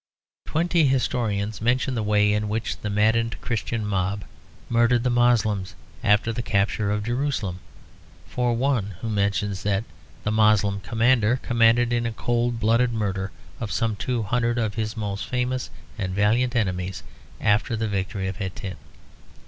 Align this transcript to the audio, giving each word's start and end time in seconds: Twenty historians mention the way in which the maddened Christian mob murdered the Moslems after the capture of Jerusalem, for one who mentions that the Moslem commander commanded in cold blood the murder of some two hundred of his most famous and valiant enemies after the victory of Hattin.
Twenty 0.47 0.87
historians 0.87 1.61
mention 1.61 1.93
the 1.93 2.01
way 2.01 2.33
in 2.33 2.49
which 2.49 2.77
the 2.77 2.89
maddened 2.89 3.39
Christian 3.39 3.85
mob 3.85 4.23
murdered 4.67 5.03
the 5.03 5.11
Moslems 5.11 5.75
after 6.03 6.33
the 6.33 6.41
capture 6.41 6.89
of 6.89 7.03
Jerusalem, 7.03 7.59
for 8.25 8.55
one 8.55 8.95
who 9.01 9.09
mentions 9.11 9.61
that 9.61 9.83
the 10.23 10.31
Moslem 10.31 10.79
commander 10.79 11.35
commanded 11.43 11.93
in 11.93 12.11
cold 12.15 12.59
blood 12.59 12.79
the 12.79 12.87
murder 12.87 13.31
of 13.59 13.71
some 13.71 13.95
two 13.95 14.23
hundred 14.23 14.57
of 14.57 14.73
his 14.73 14.97
most 14.97 15.27
famous 15.27 15.69
and 15.99 16.15
valiant 16.15 16.55
enemies 16.55 17.03
after 17.39 17.75
the 17.77 17.87
victory 17.87 18.27
of 18.27 18.37
Hattin. 18.37 18.77